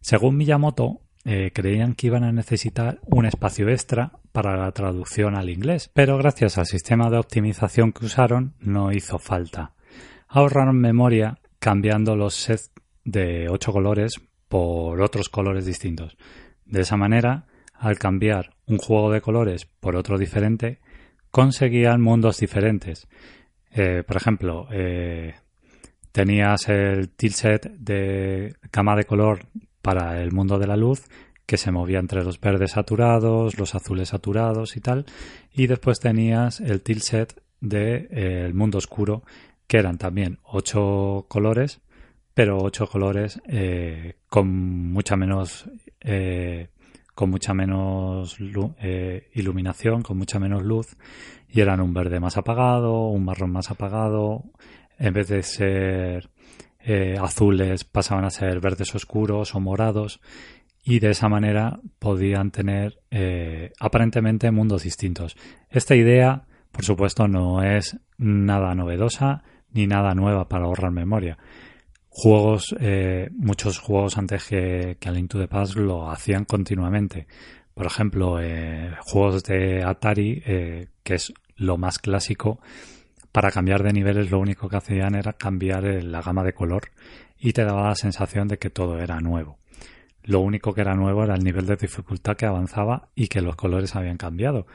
[0.00, 5.50] Según Miyamoto, eh, creían que iban a necesitar un espacio extra para la traducción al
[5.50, 9.74] inglés, pero gracias al sistema de optimización que usaron no hizo falta.
[10.28, 12.70] Ahorraron memoria cambiando los sets
[13.04, 16.16] de 8 colores por otros colores distintos.
[16.64, 17.46] De esa manera
[17.78, 20.80] al cambiar un juego de colores por otro diferente,
[21.30, 23.08] conseguían mundos diferentes.
[23.70, 25.34] Eh, por ejemplo, eh,
[26.12, 29.46] tenías el tilset de cama de color
[29.82, 31.04] para el mundo de la luz
[31.44, 35.04] que se movía entre los verdes saturados, los azules saturados y tal,
[35.52, 39.22] y después tenías el tilset de eh, mundo oscuro
[39.66, 41.80] que eran también ocho colores,
[42.34, 43.40] pero ocho colores
[44.28, 44.48] con
[44.90, 45.68] mucha menos
[47.16, 48.36] con mucha menos
[48.78, 50.98] eh, iluminación, con mucha menos luz,
[51.48, 54.44] y eran un verde más apagado, un marrón más apagado,
[54.98, 56.28] en vez de ser
[56.78, 60.20] eh, azules pasaban a ser verdes oscuros o morados,
[60.84, 65.38] y de esa manera podían tener eh, aparentemente mundos distintos.
[65.70, 69.42] Esta idea, por supuesto, no es nada novedosa
[69.72, 71.38] ni nada nueva para ahorrar memoria
[72.16, 77.26] juegos, eh, muchos juegos antes que, que Link to the Past lo hacían continuamente.
[77.74, 82.58] Por ejemplo, eh, juegos de Atari, eh, que es lo más clásico,
[83.32, 86.84] para cambiar de niveles lo único que hacían era cambiar la gama de color
[87.38, 89.58] y te daba la sensación de que todo era nuevo.
[90.22, 93.56] Lo único que era nuevo era el nivel de dificultad que avanzaba y que los
[93.56, 94.66] colores habían cambiado.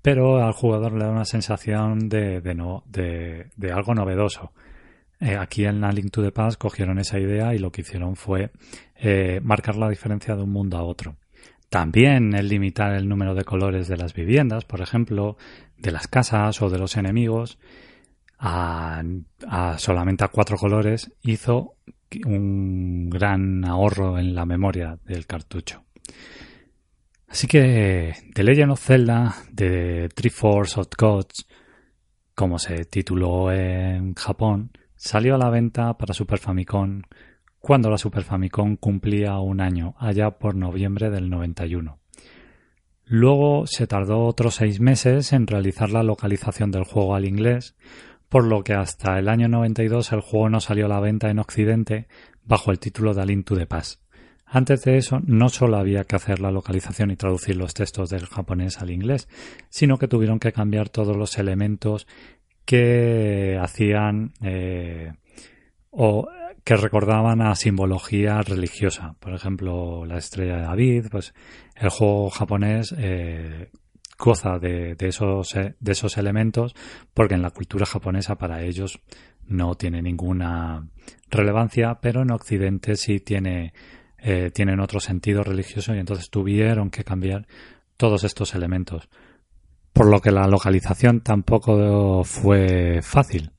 [0.00, 4.52] Pero al jugador le da una sensación de, de, no, de, de algo novedoso.
[5.20, 8.16] Eh, aquí en la Link to the Past cogieron esa idea y lo que hicieron
[8.16, 8.50] fue
[8.96, 11.16] eh, marcar la diferencia de un mundo a otro.
[11.68, 15.36] También el limitar el número de colores de las viviendas, por ejemplo,
[15.76, 17.58] de las casas o de los enemigos,
[18.38, 19.02] a,
[19.78, 21.76] solamente a cuatro colores, hizo
[22.26, 25.82] un gran ahorro en la memoria del cartucho.
[27.26, 31.46] Así que The Legend of Zelda de Three Force of Gods,
[32.34, 34.70] como se tituló en Japón,
[35.04, 37.02] Salió a la venta para Super Famicom
[37.58, 41.98] cuando la Super Famicom cumplía un año, allá por noviembre del 91.
[43.04, 47.76] Luego se tardó otros seis meses en realizar la localización del juego al inglés,
[48.30, 51.38] por lo que hasta el año 92 el juego no salió a la venta en
[51.38, 52.08] Occidente
[52.42, 54.00] bajo el título de Alin to the Pass.
[54.46, 58.24] Antes de eso, no solo había que hacer la localización y traducir los textos del
[58.24, 59.28] japonés al inglés,
[59.68, 62.06] sino que tuvieron que cambiar todos los elementos
[62.64, 65.12] que hacían eh,
[65.90, 66.28] o
[66.64, 69.16] que recordaban a simbología religiosa.
[69.20, 71.34] Por ejemplo, la estrella de David, pues
[71.76, 73.70] el juego japonés eh,
[74.18, 76.74] goza de, esos, eh, de esos elementos
[77.12, 79.00] porque en la cultura japonesa para ellos
[79.46, 80.88] no tiene ninguna
[81.30, 83.74] relevancia, pero en Occidente sí tiene,
[84.54, 87.46] tienen otro sentido religioso y entonces tuvieron que cambiar
[87.98, 89.10] todos estos elementos
[89.94, 93.52] por lo que la localización tampoco fue fácil.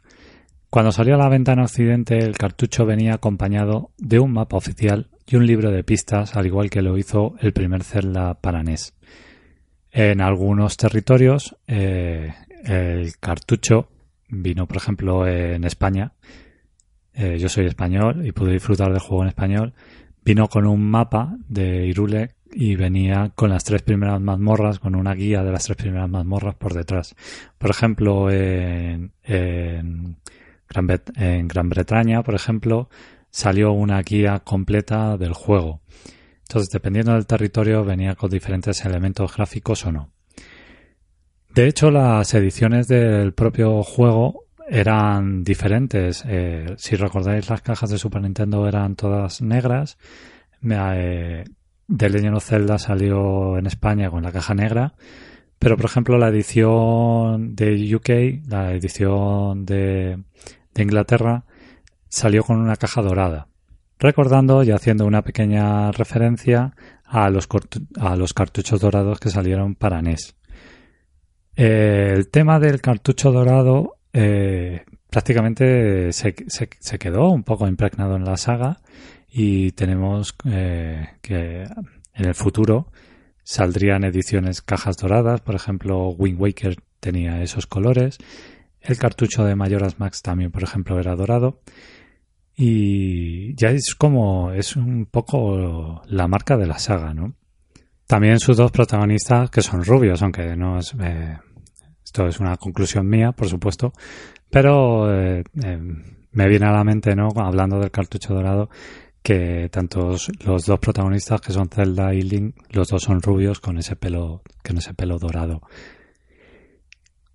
[0.70, 5.08] Cuando salió a la venta en Occidente, el cartucho venía acompañado de un mapa oficial
[5.26, 8.94] y un libro de pistas, al igual que lo hizo el primer Zelda para NES.
[9.92, 12.34] En algunos territorios, eh,
[12.66, 13.88] el cartucho
[14.28, 16.12] vino, por ejemplo, en España.
[17.14, 19.74] Eh, yo soy español y pude disfrutar del juego en español.
[20.26, 25.14] Vino con un mapa de Irule y venía con las tres primeras mazmorras, con una
[25.14, 27.14] guía de las tres primeras mazmorras por detrás.
[27.58, 29.12] Por ejemplo, en,
[30.70, 32.90] Gran, Bretaña, por ejemplo,
[33.30, 35.82] salió una guía completa del juego.
[36.44, 40.12] Entonces, dependiendo del territorio, venía con diferentes elementos gráficos o no.
[41.54, 46.24] De hecho, las ediciones del propio juego eran diferentes.
[46.26, 49.98] Eh, si recordáis, las cajas de Super Nintendo eran todas negras.
[50.64, 51.44] Eh,
[51.88, 54.94] The Legend of Zelda salió en España con la caja negra.
[55.60, 60.20] Pero, por ejemplo, la edición de UK, la edición de,
[60.74, 61.46] de Inglaterra,
[62.10, 63.48] salió con una caja dorada.
[63.98, 66.76] Recordando y haciendo una pequeña referencia
[67.06, 67.48] a los,
[68.00, 70.36] a los cartuchos dorados que salieron para NES.
[71.56, 78.38] el tema del cartucho dorado eh, prácticamente se, se, quedó un poco impregnado en la
[78.38, 78.82] saga
[79.38, 81.64] y tenemos eh, que
[82.14, 82.88] en el futuro
[83.44, 88.18] saldrían ediciones cajas doradas, por ejemplo Wind Waker tenía esos colores,
[88.80, 91.60] el cartucho de Majora's Max también, por ejemplo, era dorado
[92.56, 97.36] y ya es como, es un poco la marca de la saga, ¿no?
[98.08, 101.38] También sus dos protagonistas, que son rubios, aunque no es, eh,
[102.06, 103.92] esto es una conclusión mía, por supuesto,
[104.50, 105.44] pero eh,
[106.32, 107.28] me viene a la mente, ¿no?
[107.36, 108.70] Hablando del cartucho dorado,
[109.26, 113.80] que tantos los dos protagonistas, que son Zelda y Link, los dos son rubios con
[113.80, 115.64] ese pelo, con ese pelo dorado.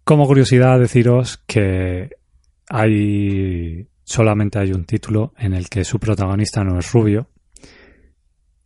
[0.04, 2.10] Como curiosidad, deciros que
[2.68, 7.28] hay solamente hay un título en el que su protagonista no es rubio.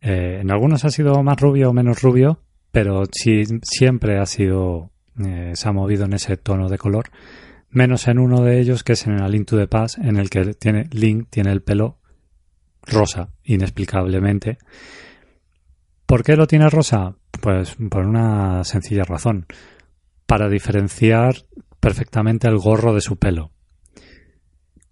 [0.01, 5.53] Eh, en algunos ha sido más rubio o menos rubio, pero siempre ha sido, eh,
[5.55, 7.05] se ha movido en ese tono de color,
[7.71, 10.29] menos en uno de ellos que es en el Link to the Past, en el
[10.29, 11.97] que tiene, Link tiene el pelo
[12.87, 14.57] rosa, inexplicablemente.
[16.05, 17.15] ¿Por qué lo tiene rosa?
[17.41, 19.47] Pues por una sencilla razón,
[20.25, 21.45] para diferenciar
[21.79, 23.51] perfectamente el gorro de su pelo.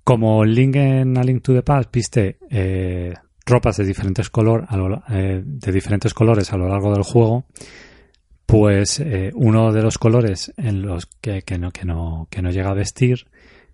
[0.03, 3.13] Como Link en A Link to the Past viste eh,
[3.45, 4.67] ropas de diferentes, color,
[5.09, 7.45] eh, de diferentes colores a lo largo del juego,
[8.45, 12.69] pues eh, uno de los colores en los que, no, que, no, que no llega
[12.69, 13.27] a vestir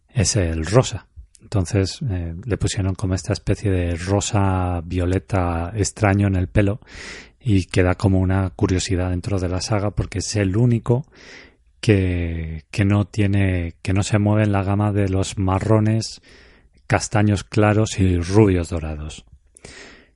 [0.07, 1.09] es el rosa.
[1.41, 6.79] Entonces le pusieron como esta especie de rosa violeta extraño en el pelo
[7.39, 11.05] y queda como una curiosidad dentro de la saga porque es el único
[11.81, 16.21] que, no tiene, que no se mueve en la gama de los marrones,
[16.87, 19.25] castaños claros y rubios dorados.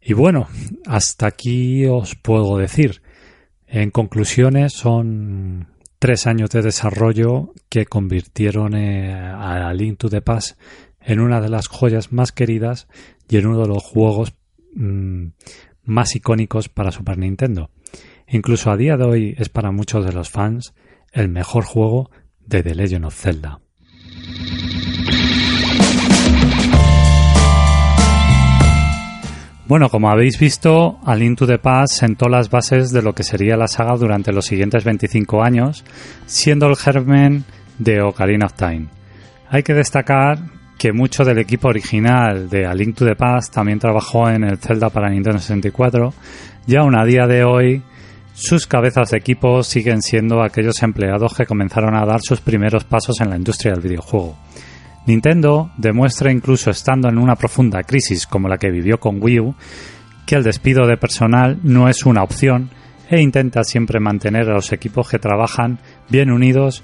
[0.01, 0.47] Y bueno,
[0.85, 3.01] hasta aquí os puedo decir.
[3.65, 5.67] En conclusiones, son
[5.97, 10.59] tres años de desarrollo que convirtieron eh, a Link to the Past
[11.05, 12.87] en una de las joyas más queridas
[13.29, 14.33] y en uno de los juegos
[14.75, 15.27] mm,
[15.85, 17.69] más icónicos para Super Nintendo.
[18.27, 20.73] Incluso a día de hoy es para muchos de los fans
[21.11, 22.09] el mejor juego
[22.45, 23.59] de The Legend of Zelda.
[29.65, 33.23] Bueno, como habéis visto, A Link to the Past sentó las bases de lo que
[33.23, 35.85] sería la saga durante los siguientes 25 años,
[36.25, 37.45] siendo el germen
[37.79, 38.87] de Ocarina of Time.
[39.49, 40.39] Hay que destacar
[40.83, 44.57] que mucho del equipo original de A Link to the Past también trabajó en el
[44.57, 46.13] Zelda para Nintendo 64
[46.67, 47.81] y aún a día de hoy
[48.33, 53.21] sus cabezas de equipo siguen siendo aquellos empleados que comenzaron a dar sus primeros pasos
[53.21, 54.37] en la industria del videojuego.
[55.07, 59.55] Nintendo demuestra incluso estando en una profunda crisis como la que vivió con Wii U,
[60.25, 62.71] que el despido de personal no es una opción
[63.09, 65.79] e intenta siempre mantener a los equipos que trabajan
[66.09, 66.83] bien unidos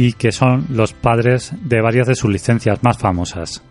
[0.00, 3.64] y que son los padres de varias de sus licencias más famosas.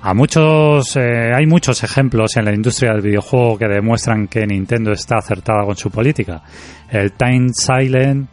[0.00, 4.92] A muchos, eh, hay muchos ejemplos en la industria del videojuego que demuestran que Nintendo
[4.92, 6.44] está acertada con su política.
[6.88, 8.28] El Time Silent,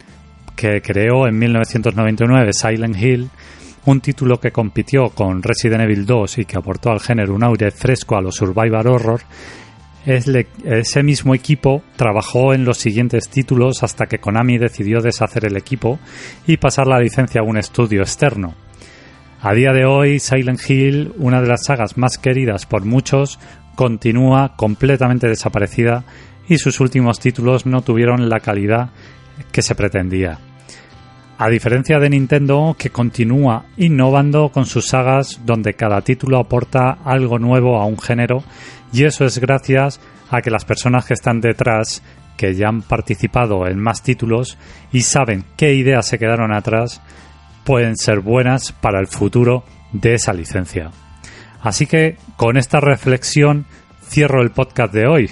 [0.55, 3.27] que creó en 1999 Silent Hill,
[3.87, 7.71] un título que compitió con Resident Evil 2 y que aportó al género un aire
[7.71, 9.21] fresco a los survival horror,
[10.05, 15.99] ese mismo equipo trabajó en los siguientes títulos hasta que Konami decidió deshacer el equipo
[16.45, 18.55] y pasar la licencia a un estudio externo.
[19.41, 23.39] A día de hoy, Silent Hill, una de las sagas más queridas por muchos,
[23.75, 26.05] continúa completamente desaparecida
[26.47, 28.91] y sus últimos títulos no tuvieron la calidad
[29.51, 30.39] que se pretendía.
[31.37, 37.39] A diferencia de Nintendo, que continúa innovando con sus sagas donde cada título aporta algo
[37.39, 38.43] nuevo a un género,
[38.91, 42.03] y eso es gracias a que las personas que están detrás,
[42.37, 44.57] que ya han participado en más títulos
[44.91, 47.01] y saben qué ideas se quedaron atrás,
[47.63, 50.91] pueden ser buenas para el futuro de esa licencia.
[51.61, 53.65] Así que con esta reflexión
[54.07, 55.31] cierro el podcast de hoy.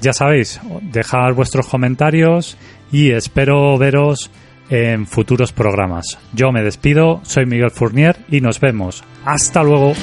[0.00, 2.56] Ya sabéis, dejad vuestros comentarios
[2.90, 4.30] y espero veros
[4.70, 6.18] en futuros programas.
[6.32, 9.04] Yo me despido, soy Miguel Fournier y nos vemos.
[9.24, 9.94] Hasta luego.